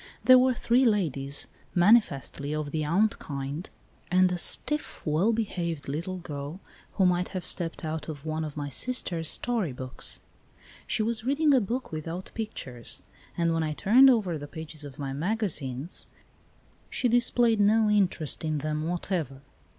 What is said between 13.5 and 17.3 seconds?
when I turned over the pages of my magazines she